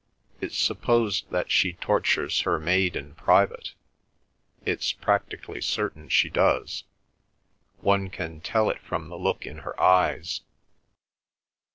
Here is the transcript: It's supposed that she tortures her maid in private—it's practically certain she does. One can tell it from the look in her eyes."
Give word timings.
It's 0.39 0.57
supposed 0.57 1.29
that 1.29 1.51
she 1.51 1.73
tortures 1.73 2.41
her 2.41 2.57
maid 2.59 2.95
in 2.95 3.13
private—it's 3.13 4.93
practically 4.93 5.61
certain 5.61 6.09
she 6.09 6.27
does. 6.27 6.85
One 7.81 8.09
can 8.09 8.41
tell 8.41 8.71
it 8.71 8.81
from 8.81 9.09
the 9.09 9.19
look 9.19 9.45
in 9.45 9.59
her 9.59 9.79
eyes." 9.79 10.41